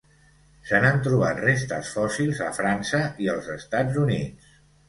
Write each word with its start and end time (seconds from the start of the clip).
Se 0.69 0.79
n'han 0.85 0.97
trobat 1.07 1.41
restes 1.43 1.93
fòssils 1.97 2.41
a 2.47 2.49
França 2.57 3.03
i 3.27 3.31
els 3.37 3.55
Estats 3.61 4.05
Units. 4.09 4.53